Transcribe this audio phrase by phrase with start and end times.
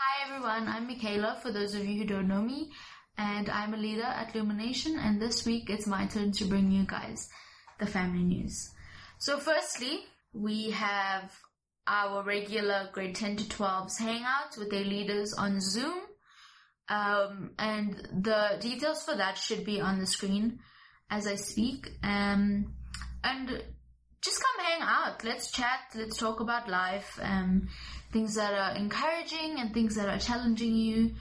[0.00, 2.70] Hi everyone, I'm Michaela for those of you who don't know me,
[3.16, 6.84] and I'm a leader at Lumination, and this week it's my turn to bring you
[6.84, 7.28] guys
[7.80, 8.70] the family news.
[9.18, 11.36] So firstly, we have
[11.88, 15.98] our regular grade 10 to 12s hangouts with their leaders on Zoom.
[16.88, 20.60] Um, and the details for that should be on the screen
[21.10, 21.88] as I speak.
[22.04, 22.72] Um,
[23.24, 23.64] and
[24.22, 25.24] just come hang out.
[25.24, 25.80] Let's chat.
[25.96, 27.18] Let's talk about life.
[27.20, 27.68] Um,
[28.12, 31.14] things that are encouraging and things that are challenging you.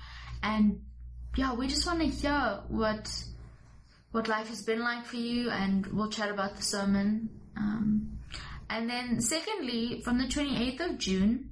[0.43, 0.81] And
[1.35, 3.12] yeah, we just want to hear what
[4.12, 7.29] what life has been like for you, and we'll chat about the sermon.
[7.55, 8.20] Um,
[8.70, 11.52] and then, secondly, from the 28th of June,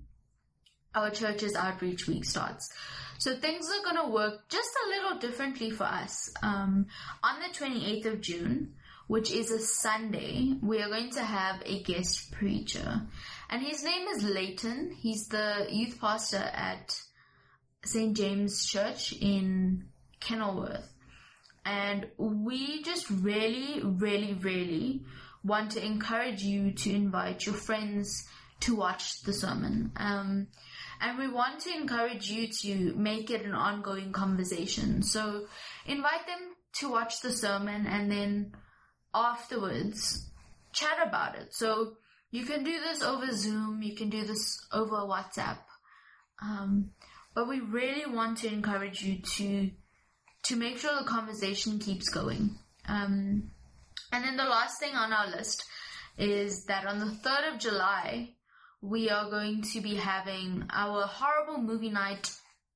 [0.94, 2.74] our church's outreach week starts.
[3.18, 6.34] So things are going to work just a little differently for us.
[6.42, 6.88] Um,
[7.24, 8.74] on the 28th of June,
[9.08, 13.02] which is a Sunday, we are going to have a guest preacher.
[13.50, 14.96] And his name is Leighton.
[15.00, 17.00] He's the youth pastor at
[17.84, 18.18] St.
[18.18, 19.86] James Church in
[20.20, 20.92] Kenilworth.
[21.66, 25.04] And we just really, really, really
[25.44, 28.28] want to encourage you to invite your friends
[28.62, 29.92] to watch the sermon.
[29.96, 30.48] Um,
[31.00, 35.04] and we want to encourage you to make it an ongoing conversation.
[35.04, 35.46] So
[35.86, 36.40] invite them
[36.80, 38.54] to watch the sermon and then
[39.16, 40.30] afterwards
[40.74, 41.54] chat about it.
[41.54, 41.94] So
[42.32, 45.60] you can do this over Zoom, you can do this over WhatsApp.
[46.42, 46.92] Um,
[47.34, 49.72] but we really want to encourage you to
[50.44, 52.56] to make sure the conversation keeps going.
[52.88, 53.52] Um,
[54.12, 55.64] and then the last thing on our list
[56.20, 58.36] is that on the 3rd of July,
[58.80, 62.32] we are going to be having our horrible movie night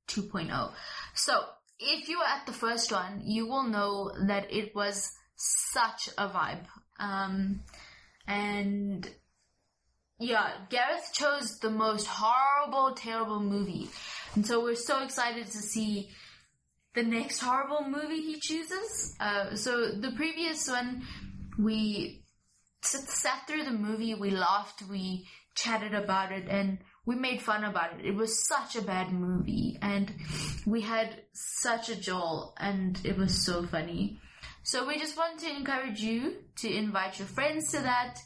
[0.07, 0.71] 2.0.
[1.13, 1.43] So
[1.77, 6.27] if you were at the first one, you will know that it was such a
[6.27, 6.65] vibe.
[6.99, 7.61] Um,
[8.27, 9.09] and
[10.19, 13.89] yeah, Gareth chose the most horrible, terrible movie.
[14.35, 16.09] And so we're so excited to see
[16.93, 19.15] the next horrible movie he chooses.
[19.19, 21.03] Uh, so the previous one,
[21.57, 22.23] we
[22.81, 25.25] sat through the movie, we laughed, we
[25.55, 28.05] chatted about it, and we made fun about it.
[28.05, 30.13] It was such a bad movie, and
[30.65, 34.19] we had such a jolt, and it was so funny.
[34.69, 38.19] So we just want to encourage you to invite your friends to that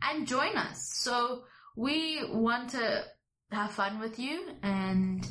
[0.00, 0.92] and join us.
[0.94, 1.42] So
[1.76, 3.04] we want to
[3.50, 5.28] have fun with you and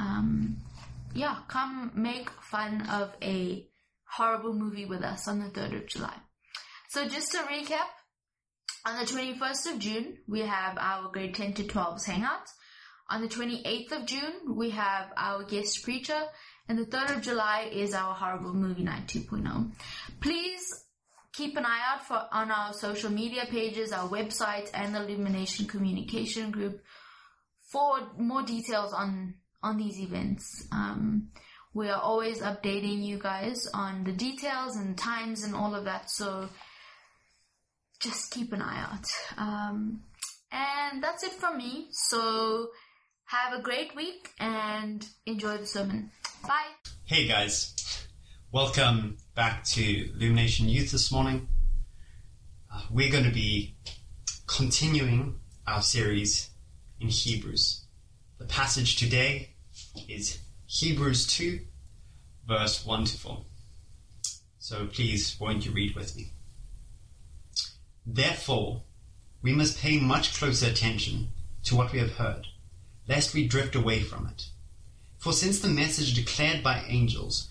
[0.00, 0.56] um,
[1.14, 3.68] yeah, come make fun of a
[4.08, 6.14] horrible movie with us on the 3rd of July.
[6.88, 7.90] So just to recap,
[8.86, 12.46] on the 21st of June, we have our grade 10 to 12s hangout.
[13.10, 16.22] On the 28th of June, we have our guest preacher.
[16.68, 19.70] And the 3rd of July is our horrible movie night 2.0.
[20.20, 20.84] Please
[21.32, 25.66] keep an eye out for on our social media pages, our website, and the Illumination
[25.66, 26.80] Communication Group
[27.70, 30.66] for more details on on these events.
[30.72, 31.28] Um,
[31.74, 36.10] we are always updating you guys on the details and times and all of that.
[36.10, 36.48] So
[38.00, 39.06] just keep an eye out.
[39.36, 40.00] Um,
[40.50, 41.88] and that's it from me.
[41.90, 42.70] So
[43.26, 46.10] have a great week and enjoy the sermon.
[46.46, 46.72] Bye.
[47.04, 47.74] Hey guys,
[48.56, 51.46] welcome back to Illumination Youth this morning.
[52.72, 53.74] Uh, we're going to be
[54.46, 56.48] continuing our series
[56.98, 57.84] in Hebrews.
[58.38, 59.50] The passage today
[60.08, 61.60] is Hebrews 2,
[62.48, 63.42] verse 1 to 4.
[64.58, 66.30] So please, won't you read with me?
[68.06, 68.84] Therefore,
[69.42, 71.28] we must pay much closer attention
[71.64, 72.46] to what we have heard,
[73.06, 74.46] lest we drift away from it.
[75.18, 77.50] For since the message declared by angels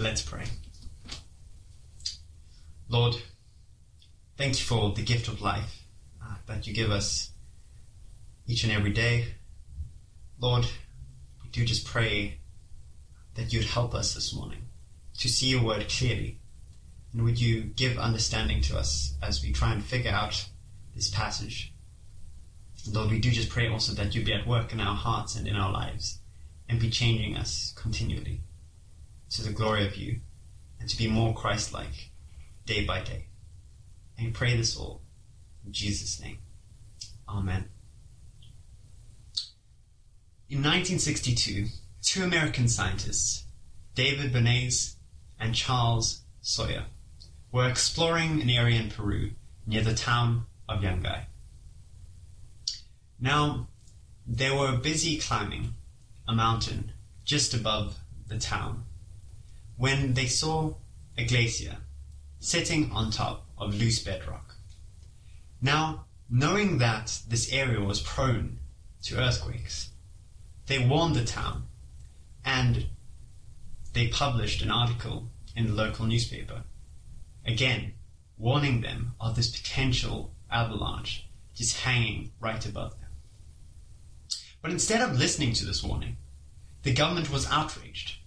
[0.00, 0.44] Let's pray.
[2.88, 3.16] Lord,
[4.36, 5.82] thank you for the gift of life
[6.24, 7.32] uh, that you give us
[8.46, 9.34] each and every day.
[10.38, 10.66] Lord,
[11.42, 12.38] we do just pray
[13.34, 14.68] that you'd help us this morning
[15.18, 16.38] to see your word clearly.
[17.12, 20.48] And would you give understanding to us as we try and figure out
[20.94, 21.72] this passage?
[22.88, 25.48] Lord, we do just pray also that you'd be at work in our hearts and
[25.48, 26.20] in our lives
[26.68, 28.42] and be changing us continually
[29.30, 30.20] to the glory of you
[30.80, 32.10] and to be more Christ like
[32.66, 33.26] day by day.
[34.16, 35.02] And we pray this all
[35.64, 36.38] in Jesus' name.
[37.28, 37.68] Amen.
[40.48, 41.66] In 1962,
[42.02, 43.44] two American scientists,
[43.94, 44.94] David Bernays
[45.38, 46.86] and Charles Sawyer,
[47.52, 49.32] were exploring an area in Peru
[49.66, 51.24] near the town of Yungay.
[53.20, 53.68] Now,
[54.26, 55.74] they were busy climbing
[56.26, 56.92] a mountain
[57.24, 58.84] just above the town
[59.78, 60.74] when they saw
[61.16, 61.76] a glacier
[62.40, 64.56] sitting on top of loose bedrock.
[65.62, 68.58] Now, knowing that this area was prone
[69.04, 69.90] to earthquakes,
[70.66, 71.68] they warned the town
[72.44, 72.86] and
[73.92, 76.64] they published an article in the local newspaper.
[77.46, 77.94] Again,
[78.36, 83.10] warning them of this potential avalanche just hanging right above them.
[84.60, 86.16] But instead of listening to this warning,
[86.82, 88.17] the government was outraged.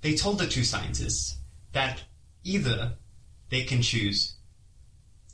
[0.00, 1.36] They told the two scientists
[1.72, 2.02] that
[2.42, 2.92] either
[3.50, 4.34] they can choose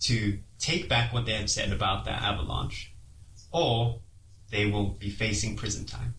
[0.00, 2.92] to take back what they had said about their avalanche,
[3.52, 4.00] or
[4.50, 6.14] they will be facing prison time.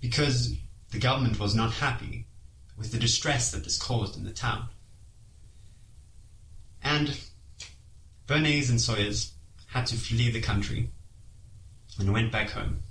[0.00, 0.54] Because
[0.90, 2.26] the government was not happy
[2.76, 4.68] with the distress that this caused in the town.
[6.82, 7.18] And
[8.26, 9.32] Bernays and Sawyers
[9.66, 10.90] had to flee the country
[11.98, 12.82] and went back home.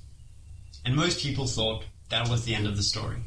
[0.83, 3.23] And most people thought that was the end of the story.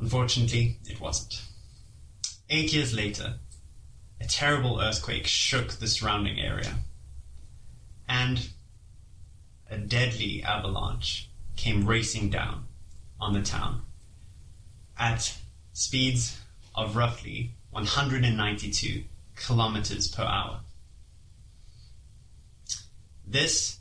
[0.00, 1.42] Unfortunately, it wasn't.
[2.50, 3.38] Eight years later,
[4.20, 6.76] a terrible earthquake shook the surrounding area,
[8.08, 8.48] and
[9.70, 12.66] a deadly avalanche came racing down
[13.20, 13.82] on the town
[14.98, 15.36] at
[15.72, 16.40] speeds
[16.74, 19.04] of roughly 192
[19.36, 20.60] kilometers per hour.
[23.26, 23.78] This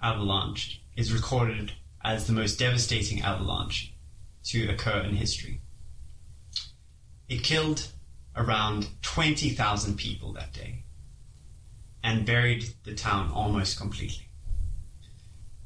[0.00, 1.72] avalanche is recorded
[2.04, 3.92] as the most devastating avalanche
[4.44, 5.60] to occur in history.
[7.28, 7.88] It killed
[8.34, 10.84] around 20,000 people that day
[12.02, 14.28] and buried the town almost completely.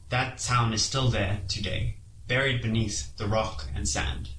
[0.08, 4.30] That town is still there today, buried beneath the rock and sand,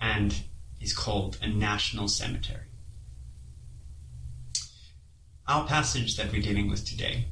[0.00, 0.34] and
[0.80, 2.66] is called a national cemetery.
[5.46, 7.26] Our passage that we're dealing with today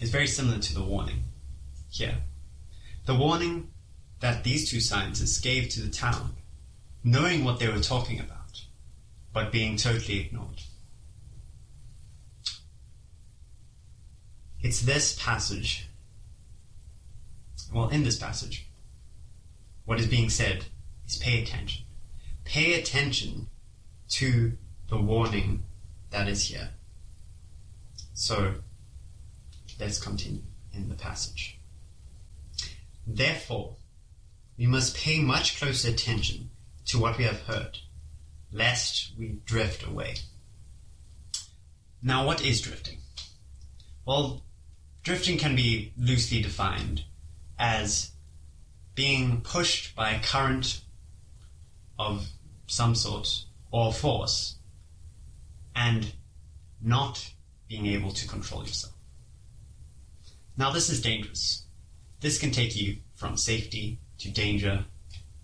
[0.00, 1.24] is very similar to the warning
[1.90, 2.22] here.
[3.06, 3.73] The warning
[4.20, 6.34] that these two scientists gave to the town,
[7.02, 8.62] knowing what they were talking about,
[9.32, 10.62] but being totally ignored.
[14.60, 15.88] It's this passage,
[17.72, 18.66] well, in this passage,
[19.84, 20.64] what is being said
[21.06, 21.84] is pay attention.
[22.44, 23.48] Pay attention
[24.08, 24.56] to
[24.88, 25.64] the warning
[26.10, 26.70] that is here.
[28.14, 28.54] So,
[29.78, 31.58] let's continue in the passage.
[33.06, 33.76] Therefore,
[34.56, 36.50] we must pay much closer attention
[36.86, 37.78] to what we have heard,
[38.52, 40.16] lest we drift away.
[42.02, 42.98] Now, what is drifting?
[44.04, 44.42] Well,
[45.02, 47.04] drifting can be loosely defined
[47.58, 48.12] as
[48.94, 50.82] being pushed by a current
[51.98, 52.28] of
[52.66, 54.56] some sort or force
[55.74, 56.12] and
[56.80, 57.32] not
[57.68, 58.94] being able to control yourself.
[60.56, 61.64] Now, this is dangerous.
[62.20, 64.86] This can take you from safety to danger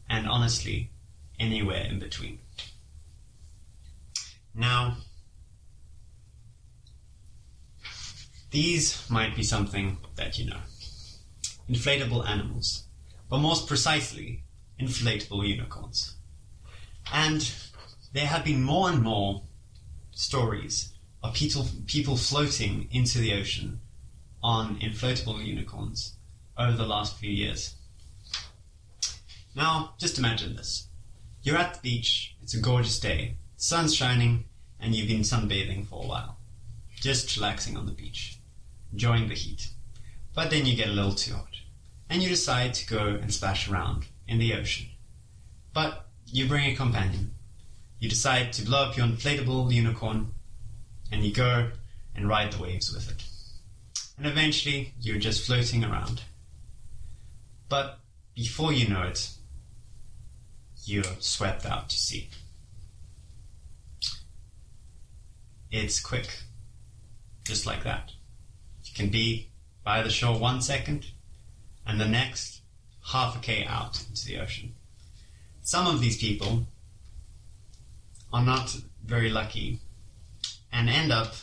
[0.08, 0.90] and honestly,
[1.38, 2.38] anywhere in between.
[4.54, 4.96] Now,
[8.50, 10.60] these might be something that you know
[11.68, 12.84] inflatable animals,
[13.28, 14.44] but most precisely,
[14.80, 16.16] inflatable unicorns.
[17.12, 17.52] And
[18.14, 19.42] there have been more and more
[20.10, 23.80] stories of people, people floating into the ocean
[24.42, 26.16] on inflatable unicorns
[26.58, 27.74] over the last few years.
[29.54, 30.86] Now, just imagine this.
[31.42, 34.44] You're at the beach, it's a gorgeous day, the sun's shining,
[34.78, 36.38] and you've been sunbathing for a while.
[37.00, 38.38] Just relaxing on the beach,
[38.92, 39.68] enjoying the heat.
[40.34, 41.56] But then you get a little too hot,
[42.08, 44.86] and you decide to go and splash around in the ocean.
[45.72, 47.34] But you bring a companion.
[47.98, 50.34] You decide to blow up your inflatable unicorn,
[51.10, 51.70] and you go
[52.14, 53.24] and ride the waves with it.
[54.16, 56.22] And eventually, you're just floating around.
[57.68, 57.98] But
[58.34, 59.30] before you know it,
[60.84, 62.30] you're swept out to sea.
[65.70, 66.42] It's quick,
[67.44, 68.10] just like that.
[68.84, 69.50] You can be
[69.84, 71.06] by the shore one second,
[71.86, 72.60] and the next,
[73.12, 74.74] half a K out into the ocean.
[75.62, 76.66] Some of these people
[78.32, 79.80] are not very lucky
[80.72, 81.34] and end up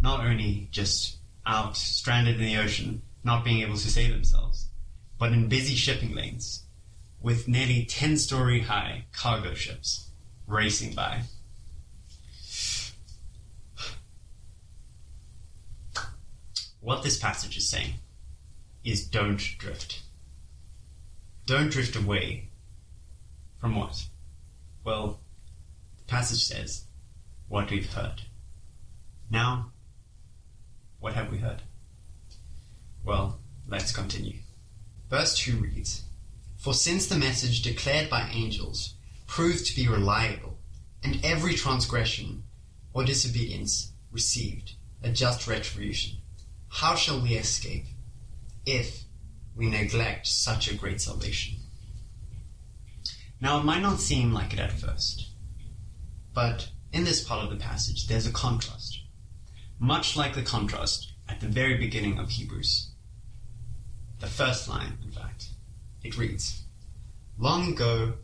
[0.00, 4.68] not only just out stranded in the ocean, not being able to save themselves,
[5.18, 6.61] but in busy shipping lanes
[7.22, 10.10] with nearly 10 story high cargo ships
[10.46, 11.22] racing by.
[16.80, 17.94] What this passage is saying
[18.84, 20.02] is don't drift.
[21.46, 22.48] don't drift away
[23.58, 24.06] from what?
[24.84, 25.20] Well,
[25.98, 26.86] the passage says
[27.48, 28.22] what we've heard.
[29.30, 29.70] Now,
[30.98, 31.62] what have we heard?
[33.04, 33.38] Well,
[33.68, 34.38] let's continue.
[35.08, 36.02] Verse 2 reads
[36.62, 38.94] For since the message declared by angels
[39.26, 40.58] proved to be reliable,
[41.02, 42.44] and every transgression
[42.92, 46.18] or disobedience received a just retribution,
[46.68, 47.86] how shall we escape
[48.64, 49.02] if
[49.56, 51.56] we neglect such a great salvation?
[53.40, 55.30] Now, it might not seem like it at first,
[56.32, 59.00] but in this part of the passage, there's a contrast.
[59.80, 62.92] Much like the contrast at the very beginning of Hebrews.
[64.20, 65.48] The first line, in fact,
[66.02, 66.62] it reads
[67.38, 68.14] Long ago,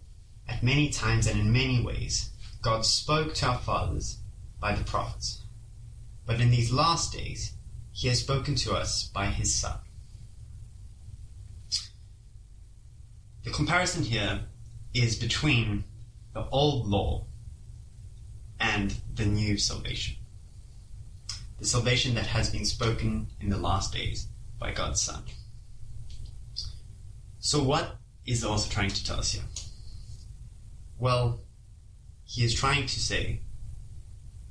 [0.49, 2.31] at many times and in many ways,
[2.63, 4.19] God spoke to our fathers
[4.61, 5.43] by the prophets.
[6.27, 7.55] But in these last days,
[7.93, 9.79] he has spoken to us by his Son.
[13.45, 14.43] The comparison here
[14.93, 15.85] is between
[16.35, 17.27] the old law
[18.61, 20.17] and the new salvation.
[21.59, 25.23] The salvation that has been spoken in the last days by God's Son.
[27.41, 29.45] So, what is author trying to tell us here?
[30.99, 31.41] Well,
[32.25, 33.43] he is trying to say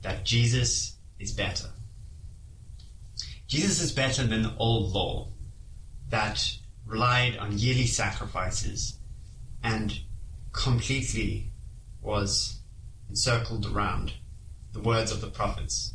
[0.01, 1.69] that Jesus is better.
[3.47, 5.29] Jesus is better than the old law
[6.09, 8.97] that relied on yearly sacrifices
[9.63, 9.99] and
[10.53, 11.51] completely
[12.01, 12.61] was
[13.09, 14.13] encircled around
[14.71, 15.93] the words of the prophets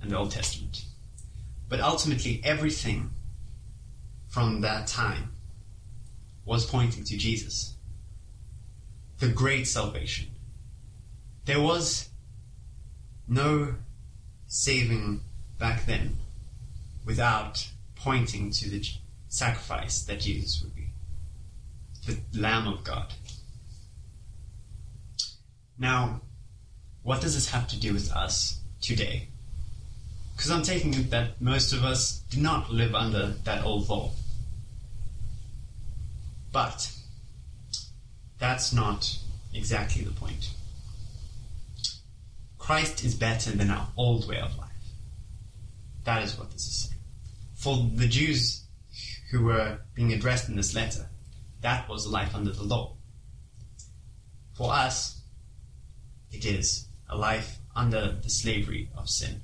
[0.00, 0.84] and the Old Testament.
[1.68, 3.10] But ultimately, everything
[4.28, 5.32] from that time
[6.50, 7.74] was pointing to Jesus,
[9.20, 10.26] the great salvation.
[11.44, 12.08] There was
[13.28, 13.76] no
[14.48, 15.20] saving
[15.60, 16.16] back then
[17.04, 18.84] without pointing to the
[19.28, 20.88] sacrifice that Jesus would be
[22.04, 23.14] the Lamb of God.
[25.78, 26.20] Now,
[27.04, 29.28] what does this have to do with us today?
[30.34, 34.10] Because I'm taking it that most of us do not live under that old law.
[36.52, 36.92] But
[38.38, 39.18] that's not
[39.54, 40.50] exactly the point.
[42.58, 44.68] Christ is better than our old way of life.
[46.04, 47.00] That is what this is saying.
[47.54, 48.64] For the Jews
[49.30, 51.08] who were being addressed in this letter,
[51.60, 52.96] that was a life under the law.
[54.54, 55.20] For us,
[56.30, 59.42] it is a life under the slavery of sin.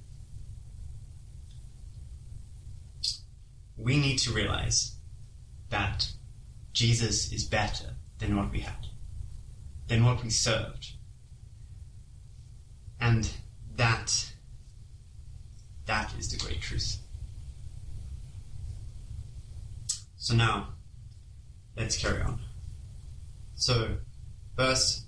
[3.76, 4.96] We need to realize
[5.70, 6.10] that
[6.76, 8.86] Jesus is better than what we had,
[9.88, 10.92] than what we served.
[13.00, 13.30] And
[13.76, 14.30] that,
[15.86, 16.98] that is the great truth.
[20.18, 20.74] So now,
[21.78, 22.40] let's carry on.
[23.54, 23.96] So,
[24.54, 25.06] verse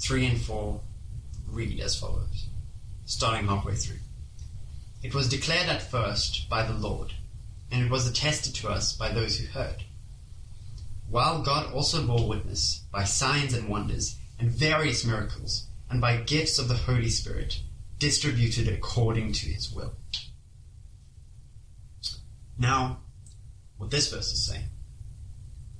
[0.00, 0.80] 3 and 4
[1.46, 2.48] read as follows,
[3.04, 4.00] starting halfway through.
[5.04, 7.12] It was declared at first by the Lord,
[7.70, 9.84] and it was attested to us by those who heard.
[11.08, 16.58] While God also bore witness by signs and wonders and various miracles, and by gifts
[16.58, 17.62] of the Holy Spirit,
[17.98, 19.94] distributed according to his will.
[22.58, 23.00] Now,
[23.78, 24.68] what this verse is saying.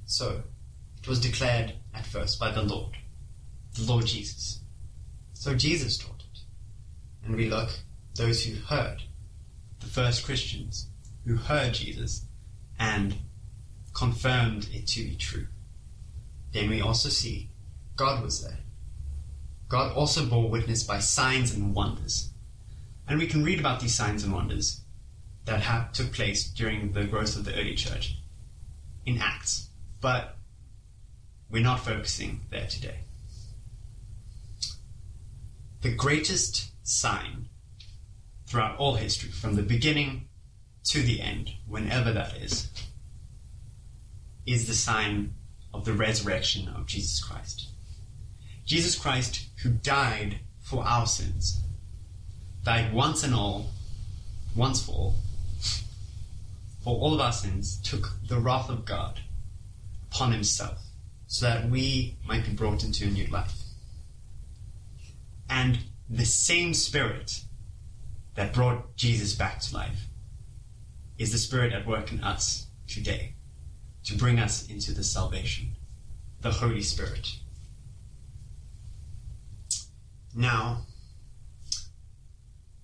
[0.06, 0.42] So,
[0.98, 2.96] it was declared at first by the Lord,
[3.74, 4.60] the Lord Jesus.
[5.34, 6.40] So Jesus taught it.
[7.24, 7.70] And we look,
[8.14, 9.02] those who heard,
[9.80, 10.88] the first Christians
[11.24, 12.24] who heard Jesus
[12.78, 13.16] and
[13.94, 15.46] confirmed it to be true.
[16.52, 17.50] Then we also see
[17.96, 18.58] God was there.
[19.68, 22.30] God also bore witness by signs and wonders.
[23.06, 24.80] And we can read about these signs and wonders
[25.44, 28.16] that have, took place during the growth of the early church
[29.04, 29.68] in Acts.
[30.00, 30.36] But
[31.50, 33.00] we're not focusing there today
[35.80, 37.48] the greatest sign
[38.46, 40.28] throughout all history, from the beginning
[40.84, 42.68] to the end, whenever that is,
[44.48, 45.34] is the sign
[45.74, 47.68] of the resurrection of Jesus Christ.
[48.64, 51.60] Jesus Christ, who died for our sins,
[52.64, 53.66] died once and all,
[54.56, 55.14] once for all,
[56.82, 59.20] for all of our sins, took the wrath of God
[60.10, 60.78] upon himself,
[61.26, 63.54] so that we might be brought into a new life.
[65.50, 65.78] And
[66.08, 67.42] the same Spirit
[68.34, 70.06] that brought Jesus back to life
[71.18, 73.34] is the Spirit at work in us today
[74.04, 75.76] to bring us into the salvation,
[76.40, 77.28] the Holy Spirit.
[80.34, 80.86] Now,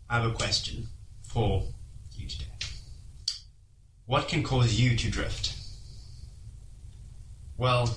[0.09, 0.89] I have a question
[1.23, 1.65] for
[2.13, 2.47] you today.
[4.07, 5.55] What can cause you to drift?
[7.57, 7.97] Well,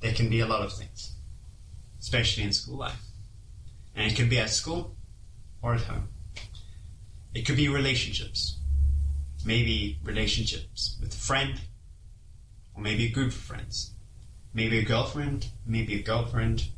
[0.00, 1.12] there can be a lot of things,
[2.00, 3.00] especially in school life.
[3.94, 4.96] And it can be at school
[5.62, 6.08] or at home.
[7.34, 8.58] It could be relationships.
[9.44, 11.60] Maybe relationships with a friend,
[12.74, 13.94] or maybe a group of friends.
[14.52, 16.68] Maybe a girlfriend, maybe a girlfriend.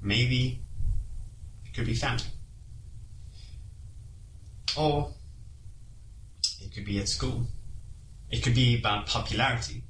[0.00, 0.62] Maybe
[1.64, 2.24] it could be family.
[4.76, 5.12] Or
[6.60, 7.46] it could be at school.
[8.30, 9.84] It could be about popularity,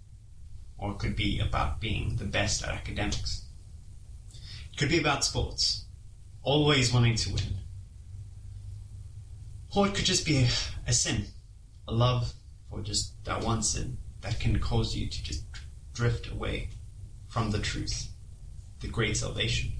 [0.76, 3.46] or it could be about being the best at academics.
[4.72, 5.84] It could be about sports,
[6.42, 7.58] always wanting to win.
[9.74, 10.46] Or it could just be
[10.86, 11.26] a, sin,
[11.86, 12.32] a love
[12.70, 15.44] for just that one sin that can cause you to just
[15.92, 16.70] drift away
[17.28, 18.08] from the truth,
[18.80, 19.72] the great salvation.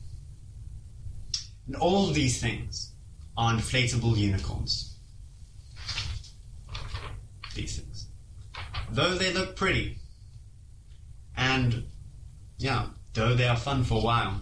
[1.67, 2.93] And all these things
[3.37, 4.97] are inflatable unicorns.
[7.55, 8.07] These things.
[8.91, 9.99] Though they look pretty,
[11.37, 11.85] and
[12.59, 14.41] yeah, though they are fun for a while,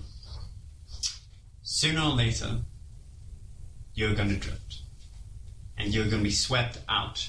[1.62, 2.60] sooner or later,
[3.94, 4.65] you're going to drift.
[5.78, 7.28] And you're going to be swept out,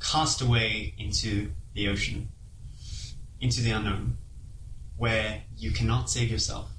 [0.00, 2.28] cast away into the ocean,
[3.40, 4.18] into the unknown,
[4.96, 6.70] where you cannot save yourself.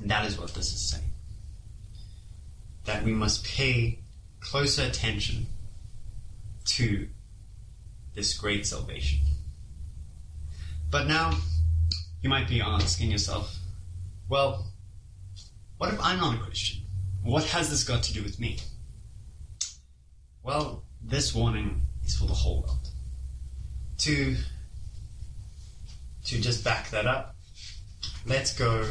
[0.00, 1.10] And that is what this is saying.
[2.84, 3.98] That we must pay
[4.40, 5.46] closer attention
[6.64, 7.08] to
[8.14, 9.20] this great salvation.
[10.90, 11.32] But now,
[12.20, 13.56] you might be asking yourself,
[14.28, 14.66] well,
[15.78, 16.81] what if I'm not a Christian?
[17.22, 18.58] What has this got to do with me?
[20.42, 22.88] Well, this warning is for the whole world.
[23.98, 24.36] To
[26.24, 27.36] to just back that up,
[28.26, 28.90] let's go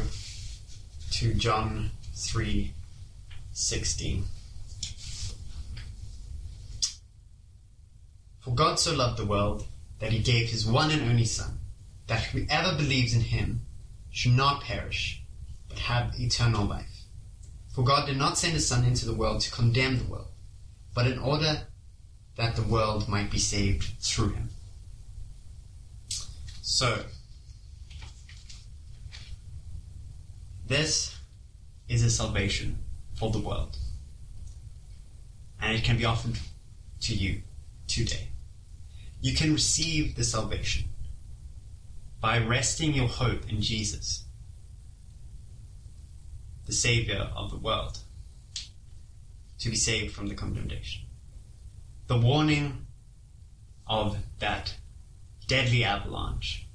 [1.10, 4.24] to John 3:16.
[8.40, 9.66] For God so loved the world
[9.98, 11.60] that he gave his one and only son,
[12.06, 13.66] that whoever believes in him
[14.10, 15.22] should not perish,
[15.68, 17.01] but have eternal life.
[17.72, 20.28] For God did not send his son into the world to condemn the world,
[20.94, 21.66] but in order
[22.36, 24.50] that the world might be saved through him.
[26.60, 27.04] So,
[30.66, 31.16] this
[31.88, 32.78] is a salvation
[33.14, 33.76] for the world.
[35.60, 36.38] And it can be offered
[37.02, 37.42] to you
[37.86, 38.28] today.
[39.20, 40.88] You can receive the salvation
[42.20, 44.24] by resting your hope in Jesus,
[46.66, 47.98] the Savior of the world,
[49.58, 51.02] to be saved from the condemnation
[52.12, 52.86] the warning
[53.86, 54.74] of that
[55.46, 56.66] deadly avalanche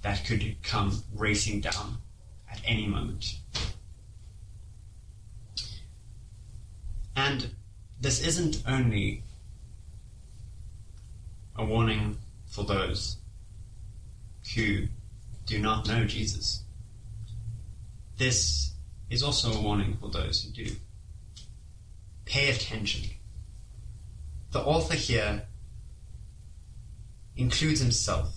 [0.00, 1.98] that could come racing down
[2.50, 3.36] at any moment.
[7.14, 7.50] And
[8.00, 9.24] this isn't only
[11.54, 13.18] a warning for those
[14.54, 14.86] who
[15.44, 16.62] do not know Jesus.
[18.16, 18.72] This
[19.10, 20.76] is also a warning for those who do.
[22.24, 23.10] Pay attention
[24.50, 25.46] the author here
[27.36, 28.34] includes himself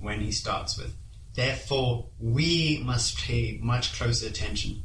[0.00, 0.96] when he starts with,
[1.34, 4.84] Therefore, we must pay much closer attention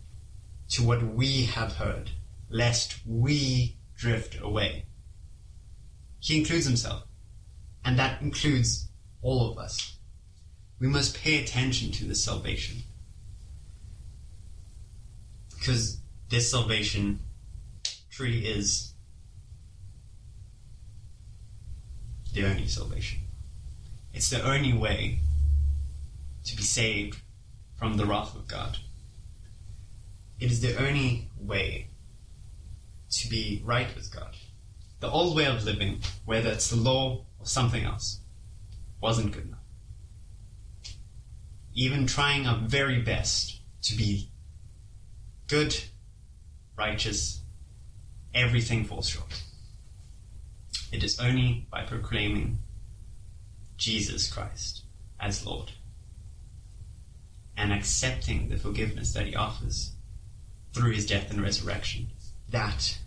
[0.70, 2.12] to what we have heard,
[2.50, 4.86] lest we drift away.
[6.20, 7.04] He includes himself,
[7.86, 8.90] and that includes
[9.22, 9.98] all of us.
[10.78, 12.84] We must pay attention to this salvation.
[15.62, 17.20] Because this salvation
[18.10, 18.94] truly is
[22.34, 23.20] the only salvation.
[24.12, 25.20] It's the only way
[26.46, 27.22] to be saved
[27.76, 28.80] from the wrath of God.
[30.40, 31.90] It is the only way
[33.12, 34.36] to be right with God.
[35.00, 38.22] The old way of living, whether it's the law or something else,
[39.00, 39.60] wasn't good enough.
[41.76, 44.31] Even trying our very best to be
[45.52, 45.76] good,
[46.78, 47.42] righteous,
[48.34, 49.44] everything falls short.
[50.94, 52.60] It is only by proclaiming
[53.76, 54.84] Jesus Christ
[55.20, 55.74] as Lord
[57.58, 59.92] and accepting the forgiveness that He offers
[60.74, 62.08] through His death and resurrection
[62.48, 62.98] that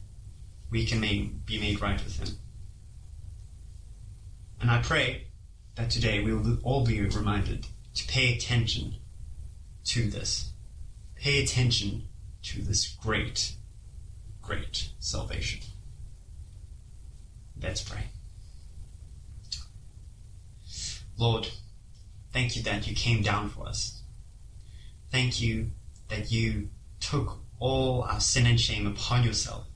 [0.71, 2.37] we can be made right with Him.
[4.61, 5.29] And I pray
[5.77, 8.97] that today we will all be reminded to pay attention
[9.85, 10.51] to this.
[11.17, 12.09] Pay attention
[12.45, 13.55] to this great,
[14.43, 15.61] great salvation.
[17.61, 18.05] Let's pray.
[21.17, 21.49] Lord,
[22.33, 24.03] thank you that you came down for us.
[25.11, 25.71] Thank you
[26.09, 29.67] that you took all our sin and shame upon yourself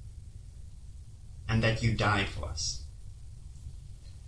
[1.48, 2.82] and that you died for us.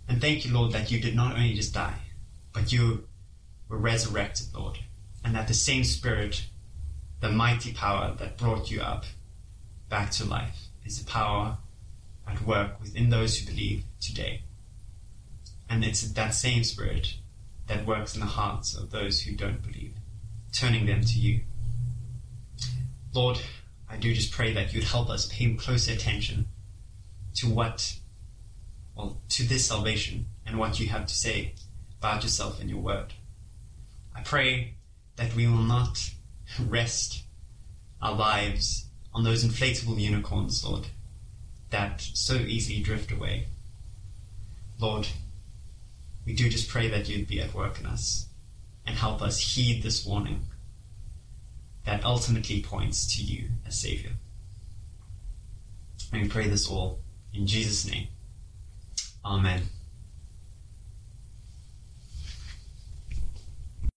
[0.07, 1.99] And thank you, Lord, that you did not only just die,
[2.53, 3.07] but you
[3.69, 4.79] were resurrected, Lord.
[5.23, 6.45] And that the same Spirit,
[7.21, 9.05] the mighty power that brought you up
[9.89, 11.57] back to life, is the power
[12.27, 14.41] at work within those who believe today.
[15.69, 17.15] And it's that same Spirit
[17.67, 19.93] that works in the hearts of those who don't believe,
[20.51, 21.41] turning them to you.
[23.13, 23.39] Lord,
[23.89, 26.47] I do just pray that you'd help us pay closer attention
[27.35, 27.97] to what,
[28.95, 31.53] well, to this salvation and what you have to say
[31.99, 33.13] about yourself and your word.
[34.15, 34.73] I pray
[35.17, 36.11] that we will not
[36.59, 37.23] rest
[38.01, 40.87] our lives on those inflatable unicorns, Lord,
[41.69, 43.47] that so easily drift away.
[44.79, 45.07] Lord,
[46.25, 48.27] we do just pray that you'd be at work in us
[48.85, 50.41] and help us heed this warning
[51.85, 54.11] that ultimately points to you as Savior.
[56.11, 56.99] And we pray this all
[57.33, 58.07] in Jesus' name.
[59.23, 59.61] Amen.